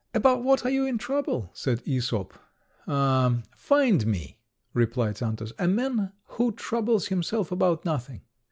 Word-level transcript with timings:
"About 0.15 0.41
what 0.43 0.65
are 0.65 0.71
you 0.71 0.87
in 0.87 0.97
trouble?" 0.97 1.51
said 1.53 1.85
Æsop. 1.85 2.31
"Ah! 2.87 3.43
find 3.55 4.07
me," 4.07 4.39
replied 4.73 5.19
Xantus, 5.19 5.53
"a 5.59 5.67
man 5.67 6.11
who 6.25 6.53
troubles 6.53 7.09
himself 7.09 7.51
about 7.51 7.85
nothing." 7.85 8.21